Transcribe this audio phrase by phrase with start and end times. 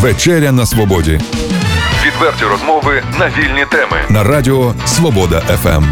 [0.00, 1.20] Вечеря на свободі
[2.06, 3.96] Відверті розмови на вільні теми.
[4.10, 5.40] на радіо Свобода.
[5.40, 5.84] ФМ.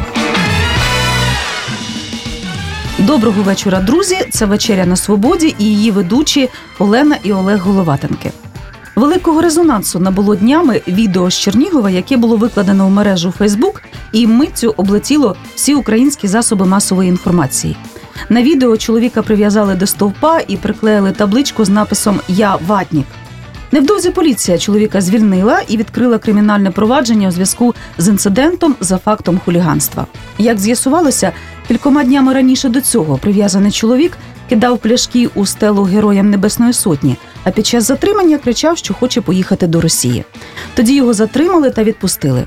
[2.98, 4.16] Доброго вечора, друзі.
[4.30, 6.48] Це вечеря на свободі і її ведучі
[6.78, 8.30] Олена і Олег Головатенки.
[8.96, 13.82] Великого резонансу набуло днями відео з Чернігова, яке було викладено в мережу Фейсбук,
[14.12, 17.76] і миттю облетіло всі українські засоби масової інформації.
[18.28, 23.06] На відео чоловіка прив'язали до стовпа і приклеїли табличку з написом Я ватнік.
[23.72, 30.06] Невдовзі поліція чоловіка звільнила і відкрила кримінальне провадження у зв'язку з інцидентом за фактом хуліганства.
[30.38, 31.32] Як з'ясувалося,
[31.68, 37.50] кількома днями раніше до цього прив'язаний чоловік кидав пляшки у стелу героям Небесної Сотні, а
[37.50, 40.24] під час затримання кричав, що хоче поїхати до Росії.
[40.74, 42.46] Тоді його затримали та відпустили.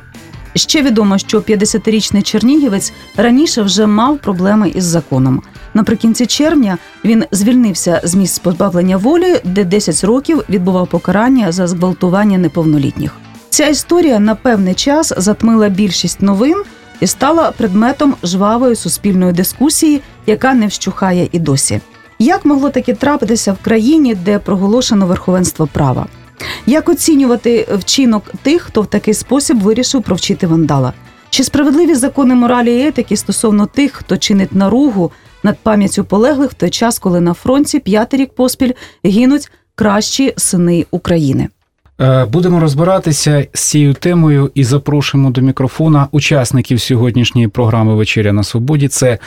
[0.56, 5.42] Ще відомо, що 50-річний чернігівець раніше вже мав проблеми із законом.
[5.74, 12.38] Наприкінці червня він звільнився з місць позбавлення волі, де 10 років відбував покарання за зґвалтування
[12.38, 13.12] неповнолітніх.
[13.50, 16.64] Ця історія на певний час затмила більшість новин
[17.00, 21.82] і стала предметом жвавої суспільної дискусії, яка не вщухає і досі.
[22.20, 26.06] Як могло таке трапитися в країні, де проголошено верховенство права?
[26.66, 30.94] Як оцінювати вчинок тих, хто в такий спосіб вирішив провчити вандала?
[31.30, 35.12] Чи справедливі закони моралі і етики стосовно тих, хто чинить наругу
[35.44, 38.72] над пам'яттю полеглих в той час, коли на фронті п'ятий рік поспіль
[39.04, 41.50] гинуть кращі сини України?
[42.02, 48.44] Е, Будемо розбиратися з цією темою і запрошуємо до мікрофона учасників сьогоднішньої програми Вечеря на
[48.44, 48.88] Свободі.
[48.88, 49.18] Це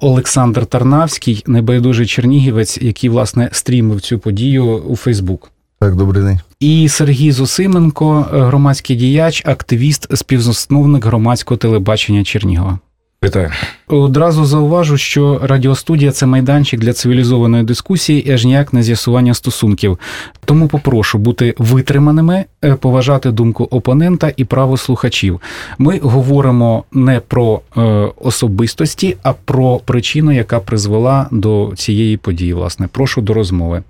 [0.00, 5.50] Олександр Тарнавський, небайдужий чернігівець, який власне стрімив цю подію у Фейсбук.
[5.82, 6.40] Так, добрий день.
[6.60, 12.78] І Сергій Зосименко, е, громадський діяч, активіст, співзасновник громадського телебачення Чернігова.
[13.24, 13.50] Вітаю.
[13.88, 19.98] Одразу зауважу, що радіостудія це майданчик для цивілізованої дискусії і аж ніяк не з'ясування стосунків.
[20.44, 25.40] Тому попрошу бути витриманими, е, поважати думку опонента і право слухачів.
[25.78, 27.80] Ми говоримо не про е,
[28.20, 32.54] особистості, а про причину, яка призвела до цієї події.
[32.54, 33.82] Власне, прошу до розмови.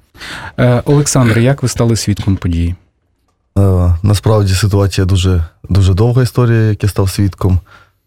[0.58, 2.74] Е, Олександр, як ви стали свідком події?
[3.58, 7.60] Е, насправді ситуація дуже, дуже довга історія, як я став свідком.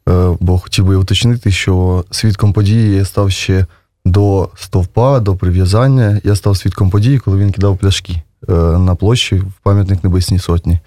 [0.10, 3.66] Е, бо хотів би уточнити, що свідком події я став ще
[4.06, 6.22] до стовпа, до прив'язання.
[6.24, 10.80] Я став свідком події, коли він кидав пляшки е, на площі в пам'ятник Небесній Сотні.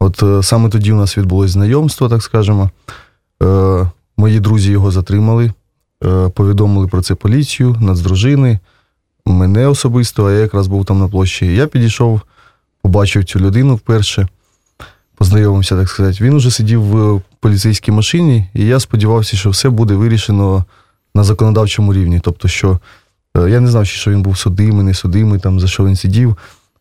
[0.00, 2.70] От е, саме тоді у нас відбулось знайомство, так скажемо.
[4.16, 5.52] Мої друзі його затримали,
[6.34, 8.58] повідомили про це поліцію, нацдружини,
[9.26, 11.54] мене особисто, а я якраз був там на площі.
[11.54, 12.20] Я підійшов,
[12.82, 14.28] побачив цю людину вперше,
[15.16, 16.18] познайомився, так сказати.
[16.20, 20.64] Він уже сидів в поліцейській машині, і я сподівався, що все буде вирішено
[21.14, 22.20] на законодавчому рівні.
[22.22, 22.80] Тобто, що
[23.36, 26.36] е, я не знав, що він був судимий, не судимий, там, за що він сидів.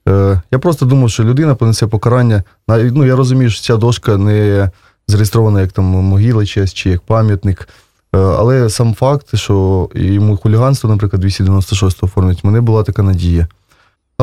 [0.07, 2.43] Е, Я просто думав, що людина понесе покарання.
[2.67, 4.69] Ну, я розумію, що ця дошка не
[5.07, 7.67] зареєстрована як там могила чиясь, чи як пам'ятник.
[8.15, 13.47] Е, Але сам факт, що йому хуліганство, наприклад, 296 оформить, в мене була така надія.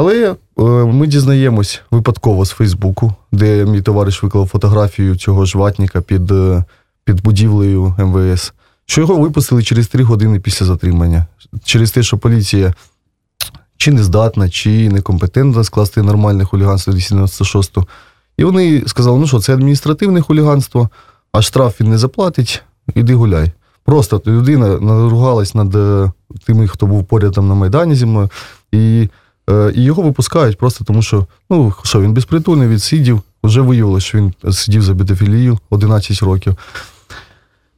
[0.01, 6.01] Але е, ми дізнаємось випадково з Фейсбуку, де мій товариш виклав фотографію цього ж ватніка
[6.01, 6.65] під, е,
[7.05, 8.53] під будівлею МВС,
[8.87, 11.27] що його випустили через три години після затримання.
[11.65, 12.75] Через те, що поліція
[13.77, 17.79] чи не здатна, чи некомпетентна скласти нормальне хуліганство 296.
[18.37, 20.89] І вони сказали, ну що, це адміністративне хуліганство,
[21.33, 22.63] а штраф він не заплатить,
[22.95, 23.53] іди гуляй.
[23.85, 26.13] Просто людина наругалась над е,
[26.47, 28.31] тими, хто був поряд там на Майдані зі мною.
[28.73, 29.09] І
[29.75, 34.35] І його випускають просто тому, що ну що він безпритульний, відсидів, вже виявилося, що він
[34.53, 36.57] сидів за бедофілію 11 років.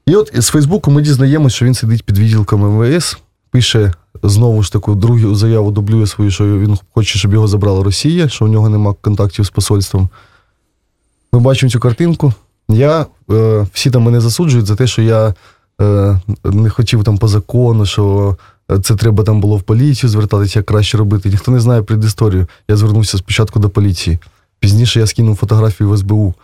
[0.06, 3.16] І от з Фейсбуку ми дізнаємося, що він сидить під відділком МВС,
[3.50, 8.28] пише знову ж таку другу заяву, дублює свою, що він хоче, щоб його забрала Росія,
[8.28, 10.08] що у нього нема контактів з посольством.
[11.32, 12.32] Ми бачимо цю картинку.
[12.68, 15.34] Я, е, Всі там мене засуджують за те, що я
[15.80, 18.36] е, не хотів там по закону, що
[18.78, 21.28] це треба там було в поліцію звертатися, як краще робити.
[21.28, 22.46] Ніхто не знає предісторію.
[22.68, 24.18] Я звернувся спочатку до поліції.
[24.60, 26.34] Пізніше я скинув фотографію в СБУ,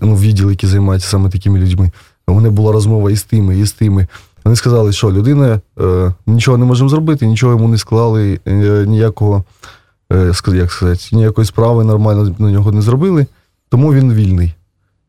[0.00, 1.90] ну, в відділ, який займається саме такими людьми.
[2.26, 4.06] У мене була розмова і з тими, і з тими.
[4.44, 9.44] Вони сказали, що людина е, нічого не можемо зробити, нічого йому не склали, е, ніякого,
[10.12, 13.26] е, як сказати, ніякої справи нормально на нього не зробили,
[13.68, 14.54] тому він вільний.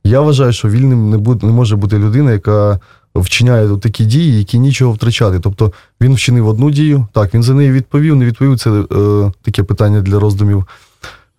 [0.03, 2.79] Я вважаю, що вільним не буде, не може бути людина, яка
[3.15, 5.39] вчиняє такі дії, які нічого втрачати.
[5.39, 5.71] Тобто
[6.01, 8.59] він вчинив одну дію, так, він за неї відповів, не відповів.
[8.59, 10.65] Це е, таке питання для роздумів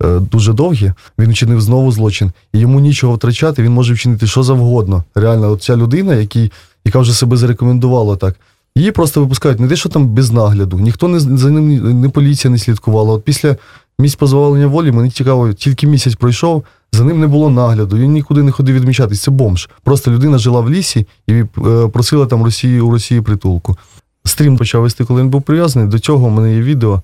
[0.02, 0.94] е, дуже довге.
[1.18, 5.04] Він вчинив знову злочин, і йому нічого втрачати, він може вчинити що завгодно.
[5.14, 6.52] Реально, от ця людина, який,
[6.84, 8.36] яка вже себе зарекомендувала так.
[8.76, 10.78] Її просто випускають не те, що там без нагляду.
[10.78, 13.12] Ніхто не за ним, не поліція не слідкувала.
[13.12, 13.56] От після
[13.98, 18.42] місць позбавлення волі, мені цікаво, тільки місяць пройшов, за ним не було нагляду, він нікуди
[18.42, 19.22] не ходив відмічатись.
[19.22, 19.68] Це бомж.
[19.82, 21.44] Просто людина жила в лісі і е,
[21.92, 23.76] просила там Росії, у Росії притулку.
[24.24, 25.88] Стрім почав вести, коли він був прив'язаний.
[25.88, 27.02] До цього в мене є відео,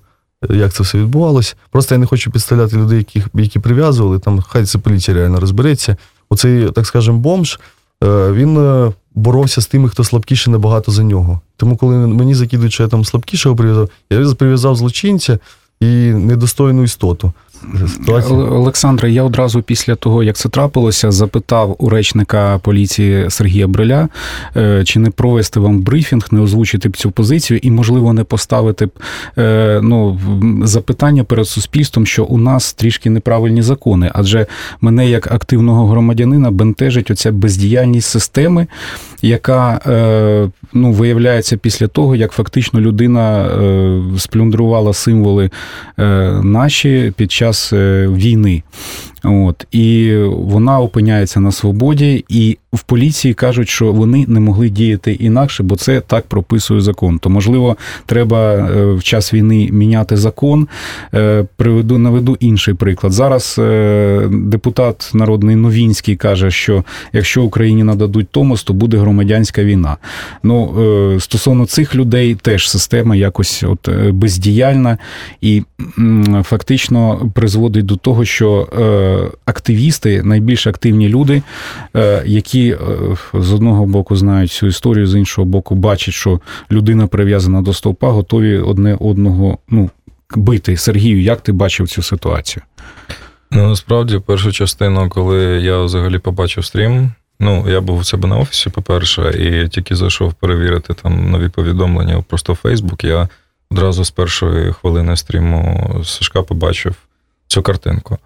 [0.51, 1.55] е, як це все відбувалось.
[1.71, 4.19] Просто я не хочу підставляти людей, яких, які прив'язували.
[4.19, 5.95] Там хай це поліція реально розбереться.
[6.29, 7.59] Оцей, так скажемо, бомж.
[8.03, 11.39] е, Він боровся з тими, хто слабкіше набагато за нього.
[11.57, 15.39] Тому, коли мені закидують, що я там слабкішого прив'язав, я прив'язав злочинця
[15.79, 17.33] і недостойну істоту.
[17.87, 18.39] Ситуація.
[18.39, 24.09] Олександре, я одразу після того, як це трапилося, запитав у речника поліції Сергія Бриля,
[24.55, 28.85] е, чи не провести вам брифінг, не озвучити б цю позицію і, можливо, не поставити
[28.85, 28.91] б
[29.37, 30.19] е, ну,
[30.63, 34.11] запитання перед суспільством, що у нас трішки неправильні закони.
[34.13, 34.45] Адже
[34.81, 38.67] мене як активного громадянина бентежить оця бездіяльність системи,
[39.21, 45.49] яка е, ну, виявляється після того, як фактично людина е, сплюндрувала символи
[45.99, 46.03] е,
[46.43, 48.63] наші під час е, війни.
[49.23, 55.13] От і вона опиняється на свободі, і в поліції кажуть, що вони не могли діяти
[55.13, 57.19] інакше, бо це так прописує закон.
[57.19, 60.67] То можливо, треба е, в час війни міняти закон.
[61.13, 63.13] Е, Приведу наведу інший приклад.
[63.13, 66.83] Зараз е, депутат народний Новінський каже, що
[67.13, 69.97] якщо Україні нададуть Томос, то буде громадянська війна.
[70.43, 70.71] Ну
[71.19, 74.97] стосовно цих людей, теж система якось от бездіяльна
[75.41, 75.63] і
[76.43, 78.67] фактично призводить до того, що
[79.45, 81.41] активісти, найбільш активні люди,
[81.95, 82.77] е, які е,
[83.33, 86.39] з одного боку знають цю історію, з іншого боку, бачать, що
[86.71, 89.89] людина прив'язана до стовпа, готові одне одного ну,
[90.35, 90.77] бити.
[90.77, 92.63] Сергію, як ти бачив цю ситуацію?
[93.51, 98.37] Ну, насправді, першу частину, коли я взагалі побачив стрім, ну, я був у себе на
[98.37, 103.29] офісі, по-перше, і тільки зайшов перевірити там нові повідомлення просто в Фейсбук, я
[103.71, 106.95] одразу з першої хвилини стріму Сашка побачив
[107.47, 108.17] цю картинку.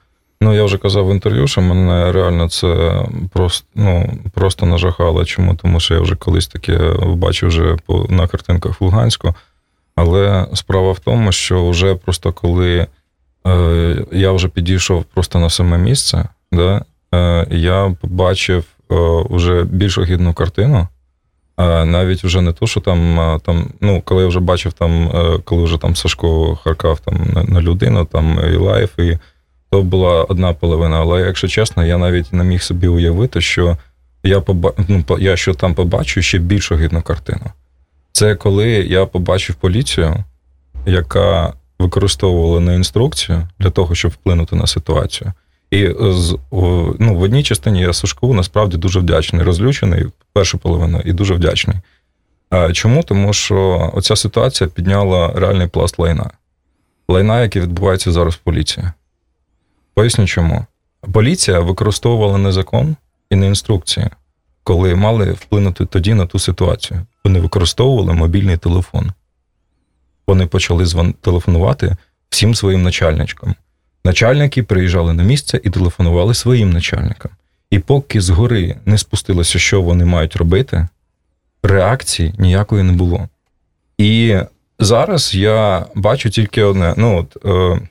[0.42, 3.02] Ну, я вже казав в інтерв'ю, що мене реально це
[3.34, 5.26] просто, ну, просто нажахало.
[5.26, 5.56] Чому?
[5.56, 7.78] Тому що я вже колись таке бачив вже
[8.10, 9.36] на картинках в Луганську.
[9.96, 12.88] Але справа в тому, що вже просто коли
[13.48, 18.96] е, я вже підійшов просто на саме місце, да, е, я побачив е,
[19.30, 20.88] вже більш огидну картину.
[21.56, 25.08] А навіть вже не то, що там, а, там, ну, коли я вже бачив там,
[25.08, 29.18] е, коли вже там Сашко харкав там на, на людину, там і лайф, і
[29.70, 31.00] то була одна половина.
[31.00, 33.78] Але якщо чесно, я навіть не міг собі уявити, що
[34.24, 34.74] я поба...
[34.88, 37.46] ну, я що там побачу ще більш огидну картину.
[38.12, 40.24] Це коли я побачив поліцію,
[40.86, 45.34] яка використовувала не інструкцію для того, щоб вплинути на ситуацію.
[45.72, 46.38] І з,
[47.00, 51.78] ну, в одній частині я Сашку насправді дуже вдячний, розлючений першу половину і дуже вдячний.
[52.72, 53.04] Чому?
[53.04, 56.30] Тому що оця ситуація підняла реальний пласт лайна.
[57.08, 58.86] Лайна, яке відбувається зараз в поліції.
[59.96, 60.66] Поясню чому.
[61.14, 62.96] Поліція використовувала не закон
[63.30, 64.10] і не інструкції,
[64.64, 67.02] коли мали вплинути тоді на ту ситуацію.
[67.24, 69.12] Вони використовували мобільний телефон.
[70.28, 71.14] Вони почали звон...
[71.14, 71.96] телефонувати
[72.30, 73.56] всім своїм начальничкам.
[74.04, 77.32] Начальники приїжджали на місце і телефонували своїм начальникам.
[77.70, 80.88] І поки згори не спустилося, що вони мають робити,
[81.64, 83.30] реакції ніякої не було.
[83.98, 84.38] І
[84.80, 87.88] зараз я бачу тільки одне: ну, от, е,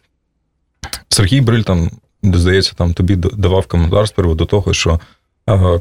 [1.15, 1.91] Сергій Бриль там,
[2.23, 5.01] здається, там тобі давав коментар з приводу того, що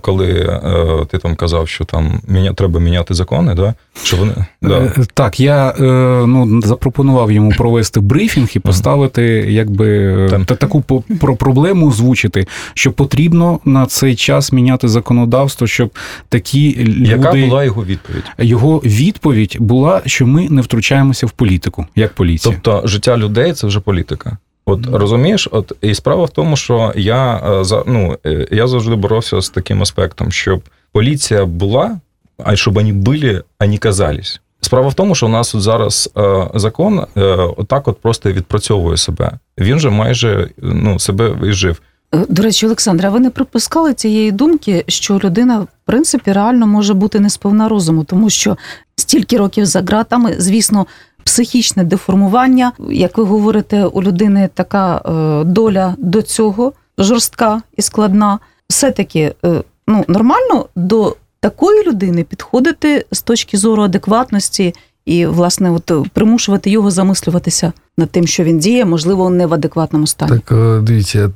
[0.01, 3.74] коли е, ти там казав, що там міня, треба міняти закони, да?
[4.03, 4.34] що вони.
[4.62, 4.77] Да.
[4.77, 5.84] Е, Так, я е,
[6.27, 10.15] ну, запропонував йому провести брифінг і поставити якби
[10.46, 10.81] та таку
[11.22, 15.91] про проблему озвучити, що потрібно на цей час міняти законодавство, щоб
[16.29, 17.10] такі люди.
[17.10, 18.24] Яка була його відповідь?
[18.38, 22.55] Його відповідь була, що ми не втручаємося в політику, як поліція.
[22.63, 24.38] Тобто життя людей це вже політика.
[24.65, 28.96] От розумієш, от і справа в тому, що я е, за ну е, я завжди
[28.96, 32.00] боровся з таким аспектом, щоб поліція була,
[32.43, 34.41] а щоб вони були, а не казались.
[34.62, 37.22] Справа в тому, що у нас от зараз е, закон е,
[37.58, 39.32] отак от просто відпрацьовує себе.
[39.58, 41.82] Він же майже ну, себе вижив.
[42.15, 46.93] Е, До речі, Олександра, ви не припускали цієї думки, що людина, в принципі, реально може
[46.93, 48.58] бути не сповна розуму, тому що
[48.96, 50.86] стільки років за ґратами, звісно,
[51.24, 58.39] психічне деформування, як ви говорите, у людини така е, доля до цього жорстка і складна.
[58.70, 64.74] Все-таки е, ну, нормально до такої людини підходити з точки зору адекватності
[65.06, 69.53] і, власне, от е, примушувати його замислюватися над тим, що він діє, можливо, не в
[69.53, 70.39] адекватному стані.
[70.46, 71.27] Так, дивіться,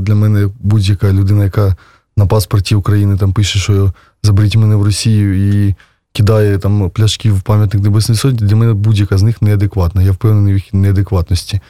[0.00, 1.76] для мене будь-яка людина, яка
[2.16, 5.74] на паспорті України там пише, що заберіть мене в Росію і
[6.14, 10.02] кидає там пляшки в пам'ятник Небесної Сотні, для мене будь-яка з них неадекватна.
[10.02, 11.60] Я впевнений в їх неадекватності.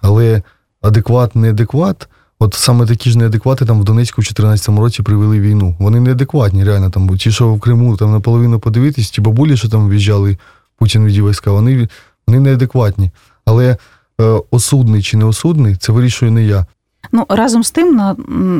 [0.00, 0.42] Але
[0.82, 2.08] адекват, неадекват.
[2.38, 5.76] От саме такі ж неадеквати там в Донецьку в 14-му році привели війну.
[5.78, 7.16] Вони неадекватні, реально там.
[7.18, 10.38] Ті, що в Криму там наполовину подивитись, ті бабулі, що там в'їжджали,
[10.78, 11.88] Путін віді війська, вони,
[12.26, 13.10] вони неадекватні.
[13.44, 13.76] Але
[14.20, 16.66] е, осудний чи не осудний, це вирішує не я.
[17.12, 18.14] Ну разом з тим на,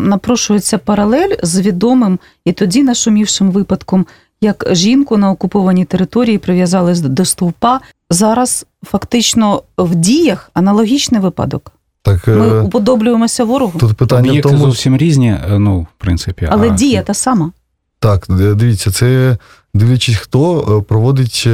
[0.09, 4.07] напрошується паралель з відомим і тоді нашумівшим випадком,
[4.41, 7.81] як жінку на окупованій території прив'язали до стовпа.
[8.11, 11.73] Зараз фактично в діях аналогічний випадок.
[12.03, 16.49] Так, Ми е, уподоблюємося ворогу, тут питання Об'єкти тому, зовсім різні, е, ну, в принципі.
[16.51, 17.53] але а- дія та сама.
[17.99, 19.39] Так, дивіться, це
[19.75, 21.49] дивлячись, хто е, проводить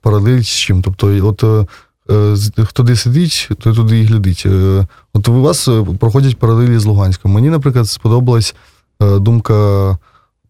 [0.00, 0.82] паралель з чим.
[0.82, 1.68] Тобто, от
[2.64, 4.46] хто де сидить, той туди і глядить.
[5.14, 7.32] От у вас проходять паралелі з Луганськом.
[7.32, 8.54] Мені, наприклад, сподобалась
[9.00, 9.98] думка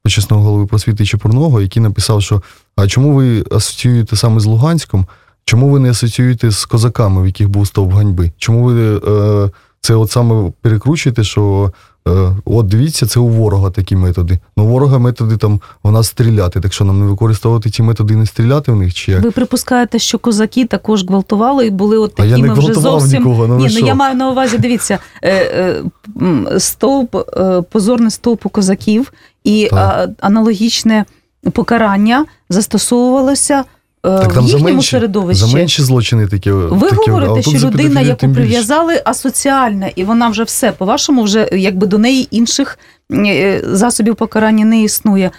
[0.05, 2.43] почесного голови просвіти Чепурного, який написав, що
[2.77, 5.07] а чому ви асоціюєте саме з Луганськом?
[5.45, 8.33] Чому ви не асоціюєте з козаками, в яких був стовп ганьби?
[8.39, 11.73] Чому ви е, це от саме перекручуєте, що
[12.09, 14.39] Е, От дивіться, це у ворога такі методи.
[14.57, 18.15] Ну, у ворога методи там в нас стріляти, так що нам не використовувати ці методи
[18.15, 19.23] і не стріляти в них чи як?
[19.23, 23.19] Ви припускаєте, що козаки також гвалтували і були от А я не вже зовсім.
[23.19, 28.47] нікого, ну Ні, ну я маю на увазі, дивіться, е, е, стовп, е, позорний стовп
[28.47, 29.13] у козаків
[29.45, 29.79] і Так.
[29.79, 31.05] а, аналогічне
[31.53, 33.65] покарання застосовувалося е,
[34.03, 35.45] Так в там за їхньому менші, середовищі.
[35.45, 36.51] за менші злочини такі.
[36.51, 40.73] Ви такі, говорите, що людина, яку прив'язали, асоціальна, і вона вже все.
[40.73, 42.79] По-вашому, вже якби до неї інших
[43.13, 45.31] е, засобів покарання не існує.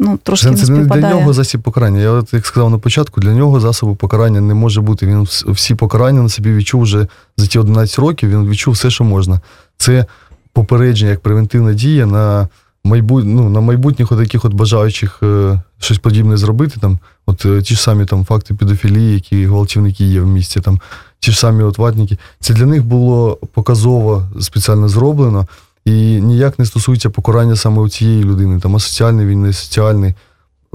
[0.00, 2.00] Ну, трошки Це, не це для нього засіб покарання.
[2.00, 5.06] Я як сказав на початку, для нього засобу покарання не може бути.
[5.06, 9.04] Він всі покарання на собі відчув вже за ті 11 років, він відчув все, що
[9.04, 9.40] можна.
[9.76, 10.06] Це
[10.52, 12.48] попередження як превентивна дія на
[12.86, 13.24] майбут...
[13.26, 16.80] ну, на майбутніх от таких от бажаючих е, щось подібне зробити.
[16.80, 20.80] Там, от е, ті ж самі там факти педофілії, які гвалтівники є в місті, там,
[21.20, 22.18] ті ж самі от ватники.
[22.40, 25.46] Це для них було показово спеціально зроблено.
[25.84, 30.14] І ніяк не стосується покарання саме у цієї людини, там асоціальний він, не соціальний.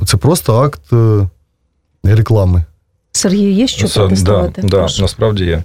[0.06, 1.30] Це просто акт е,
[2.04, 2.64] реклами.
[3.12, 4.62] Сергію, є що Це- протестувати?
[4.62, 5.64] Да, да, насправді є.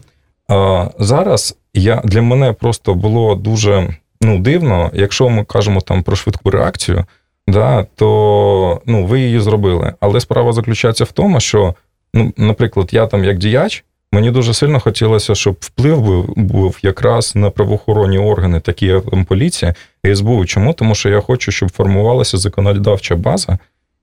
[0.49, 6.17] А, зараз я, для мене просто було дуже ну, дивно, якщо ми кажемо там про
[6.17, 7.05] швидку реакцію,
[7.49, 9.95] да, то ну, ви її зробили.
[10.01, 11.75] Але справа заключається в тому, що,
[12.15, 17.37] ну, наприклад, я там як діяч, мені дуже сильно хотілося, щоб вплив був, був якраз
[17.37, 20.45] на правоохоронні органи, такі як поліція і СБУ.
[20.45, 20.73] Чому?
[20.73, 23.59] Тому що я хочу, щоб формувалася законодавча база,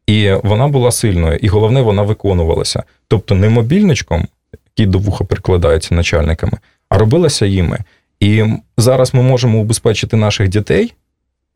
[0.07, 2.83] і вона була сильною, і головне, вона виконувалася.
[3.07, 4.27] Тобто не мобільничком,
[4.67, 6.57] який до вуха прикладається начальниками,
[6.89, 7.79] а робилася їми.
[8.23, 8.43] І
[8.77, 10.93] зараз ми можемо убезпечити наших дітей,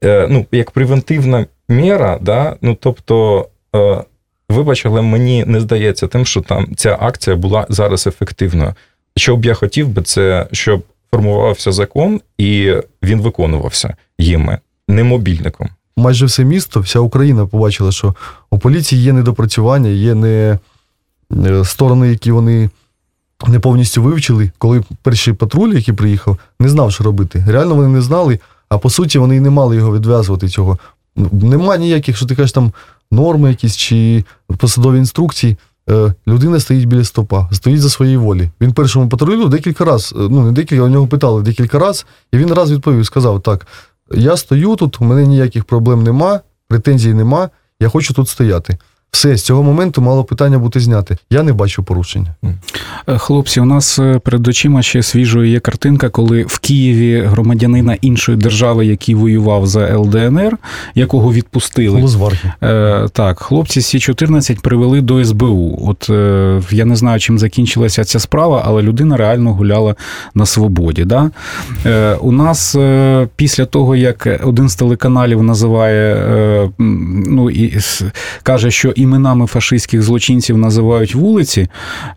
[0.04, 2.56] е, ну, як превентивна міра, да?
[2.62, 4.04] ну, тобто, е,
[4.50, 8.74] вибач, але мені не здається тим, що там ця акція була зараз ефективною.
[9.16, 14.58] Що б я хотів би, це щоб формувався закон і він виконувався їми,
[14.88, 15.70] не мобільником.
[15.98, 18.16] Майже все місто, вся Україна побачила, що
[18.50, 20.60] у поліції є недопрацювання, є не
[21.46, 22.70] е, сторони, які вони
[23.48, 24.52] не повністю вивчили.
[24.58, 27.46] Коли перший патруль, який приїхав, не знав, що робити.
[27.48, 28.40] Реально вони не знали,
[28.70, 30.78] а по суті вони і не мали його відв'язувати цього.
[31.32, 32.72] Нема ніяких, що ти кажеш, там
[33.12, 34.24] норми якісь чи
[34.58, 35.58] посадові інструкції.
[35.90, 38.50] Е, Людина стоїть біля стопа, стоїть за своєї волі.
[38.62, 42.54] Він першому патрулю декілька разів, ну не декілька, у нього питали декілька разів, і він
[42.54, 43.68] раз відповів, сказав: так,
[44.12, 48.78] я стою тут, у мене ніяких проблем нема, претензій нема, я хочу тут стояти.
[49.18, 51.18] Все, з цього моменту мало питання бути зняте.
[51.30, 52.36] Я не бачу порушення.
[53.08, 57.98] Е, Хлопці, у нас е, перед очима ще свіжою є картинка, коли в Києві громадянина
[58.02, 60.58] іншої держави, який воював за ЛДНР,
[60.96, 61.96] якого відпустили.
[61.96, 62.52] Полузварки.
[62.64, 65.80] Е, так, хлопці Сі 14 привели до СБУ.
[65.88, 69.96] От е, я не знаю, чим закінчилася ця справа, але людина реально гуляла
[70.36, 71.06] на свободі.
[71.06, 71.32] Да?
[71.86, 76.70] Е, у нас е, після того, як один з телеканалів називає, е,
[77.28, 77.78] ну і
[78.44, 81.68] каже, що іменами фашистських злочинців називають вулиці,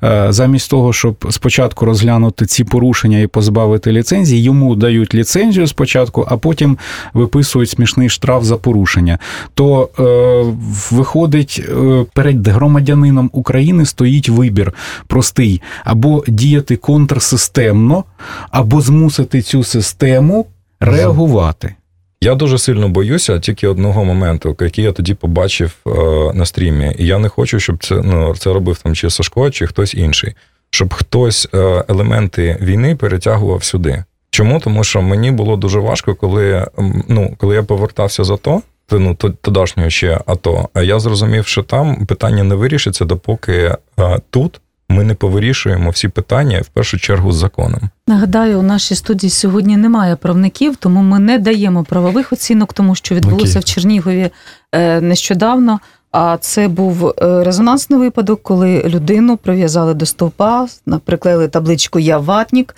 [0.03, 6.27] е, замість того, щоб спочатку розглянути ці порушення і позбавити ліцензії, йому дають ліцензію спочатку,
[6.31, 6.79] а потім
[7.15, 9.19] виписують смішний штраф за порушення.
[9.55, 10.57] То е,
[10.91, 14.75] виходить, е, перед громадянином України стоїть вибір
[15.07, 18.05] простий: або діяти контрсистемно,
[18.51, 20.47] або змусити цю систему
[20.81, 21.75] реагувати.
[22.23, 25.91] Я дуже сильно боюся тільки одного моменту, який я тоді побачив е,
[26.35, 26.95] на стрімі.
[26.99, 30.35] І я не хочу, щоб це ну, це робив там чи Сашко, чи хтось інший,
[30.71, 34.05] щоб хтось е, елементи війни перетягував сюди.
[34.31, 34.61] Чому?
[34.61, 36.67] Тому що мені було дуже важко, коли,
[37.09, 41.47] ну, коли я повертався з АТО, то, ну, то- тодішнього ще АТО, а я зрозумів,
[41.47, 44.61] що там питання не вирішиться, допоки е, тут
[44.91, 47.81] ми не повирішуємо всі питання в першу чергу з законом.
[48.07, 53.15] Нагадаю, у нашій студії сьогодні немає правників, тому ми не даємо правових оцінок, тому що
[53.15, 53.61] відбулося Окей.
[53.63, 54.31] в Чернігові
[54.73, 55.81] е, нещодавно.
[56.13, 60.67] А це був е, резонансний випадок, коли людину прив'язали до стовпа,
[61.05, 62.77] приклеїли табличку Я ватнік.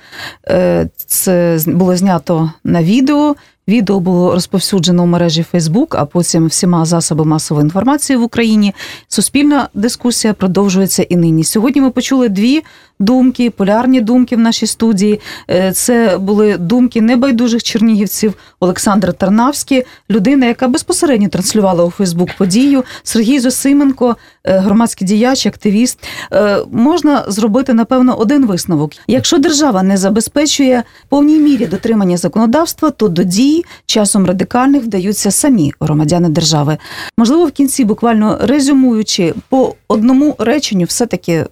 [0.49, 3.35] Е, Це з- було знято на відео.
[3.69, 8.75] Відео було розповсюджено в мережі Фейсбук, а потім всіма засобами масової інформації в Україні.
[9.09, 11.45] Суспільна дискусія продовжується і нині.
[11.45, 12.63] Сьогодні ми почули дві
[13.03, 15.21] думки, полярні думки в нашій студії.
[15.51, 22.85] Е, Це були думки небайдужих чернігівців Олександр Тарнавський, людина, яка безпосередньо транслювала у Фейсбук подію.
[23.03, 25.99] Сергій Зосименко, е, громадський діяч, активіст.
[26.33, 28.93] Е, Можна зробити напевно один висновок.
[29.07, 35.73] Якщо держава не забезпечує повній мірі дотримання законодавства, то до дій часом радикальних вдаються самі
[35.81, 36.79] громадяни держави.
[37.19, 41.47] Можливо, в кінці, буквально резюмуючи по одному реченню, все-таки е,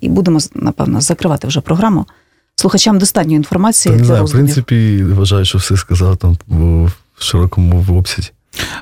[0.00, 2.06] і будемо напевно закривати вже програму.
[2.56, 6.90] Слухачам достатньо інформації Та не для знаю, в принципі, вважаю, що все сказав там в
[7.18, 8.30] широкому обсязі.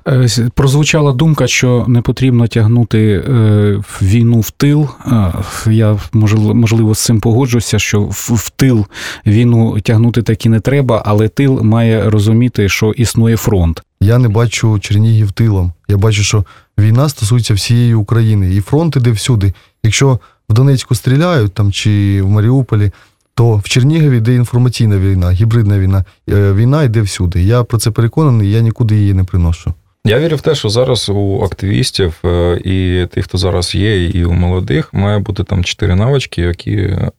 [0.09, 4.89] Е, Прозвучала думка, що не потрібно тягнути е, війну в тил.
[5.07, 5.33] Е,
[5.71, 8.87] Я можливо, з цим погоджуся, що в, в тил
[9.27, 13.83] війну тягнути таки не треба, але тил має розуміти, що існує фронт.
[14.01, 15.73] Я не бачу Чернігів тилом.
[15.89, 16.45] Я бачу, що
[16.79, 19.53] війна стосується всієї України, і фронт іде всюди.
[19.83, 20.19] Якщо
[20.51, 22.91] в Донецьку стріляють там чи в Маріуполі,
[23.35, 26.05] то в Чернігові йде інформаційна війна, гібридна війна.
[26.29, 27.43] Е, Війна йде всюди.
[27.43, 29.75] Я про це переконаний, я нікуди її не приношу.
[30.05, 34.25] Я вірю в те, що зараз у активістів е, і тих, хто зараз є, і
[34.25, 37.11] у молодих має бути там чотири навички, які е,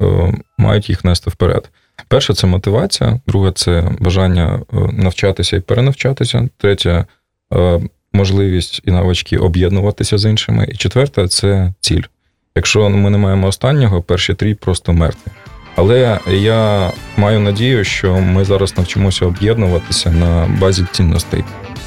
[0.58, 1.70] мають їх нести вперед.
[2.08, 4.60] Перше це мотивація, друге це бажання
[4.92, 6.50] навчатися і перенавчатися.
[6.58, 7.06] Третє
[8.14, 10.68] можливість і навички об'єднуватися з іншими.
[10.72, 12.04] І четверте це ціль.
[12.56, 15.32] Якщо ми не маємо останнього, перші три просто мертві.
[15.76, 21.44] Але я маю надію, що ми зараз навчимося об'єднуватися на базі цінностей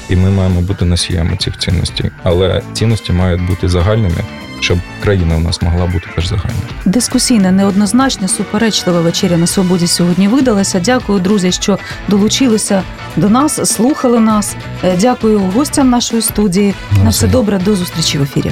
[0.09, 2.11] і ми маємо бути носіями цих цінностей.
[2.23, 4.15] Але цінності мають бути загальними,
[4.59, 6.63] щоб країна в нас могла бути теж загальною.
[6.85, 10.79] Дискусійна, неоднозначна, суперечлива вечеря на свободі сьогодні видалася.
[10.79, 12.83] Дякую, друзі, що долучилися
[13.15, 14.55] до нас, слухали нас.
[14.83, 16.73] Е, Дякую гостям нашої студії.
[17.03, 18.51] На все добре, до зустрічі в ефірі.